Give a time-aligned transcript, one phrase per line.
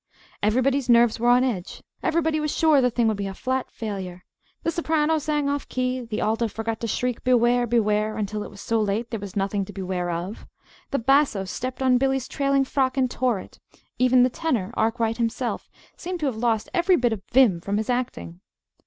[0.41, 4.23] Everybody's nerves were on edge, everybody was sure the thing would be a "flat failure."
[4.63, 8.49] The soprano sang off the key, the alto forgot to shriek "Beware, beware!" until it
[8.49, 10.47] was so late there was nothing to beware of;
[10.89, 13.59] the basso stepped on Billy's trailing frock and tore it;
[13.99, 17.87] even the tenor, Arkwright himself, seemed to have lost every bit of vim from his
[17.91, 18.39] acting.